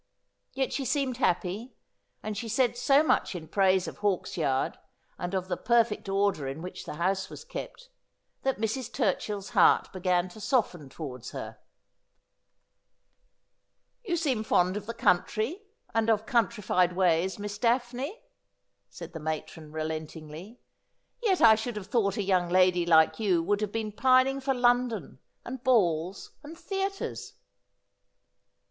[0.53, 1.75] Yet she seemed happy,
[2.23, 4.79] and she said so much in praise of Hawksyard
[5.19, 7.89] and of the perfect order in which the house was kept,
[8.41, 8.91] that Mrs.
[8.91, 11.59] Turchill's heart began to soften towards her.
[14.07, 15.63] 'Love is a Thing, as any Spirit, Free.^ 161' YoTi seem fond of the country,
[15.93, 18.23] and of countrified ways, Miss Daphne,
[18.89, 20.57] said the matron relentingly.'
[21.21, 24.55] Yet I should have thought a young lady like you would have been pining for
[24.55, 27.35] Lon don, and balls and theatres.'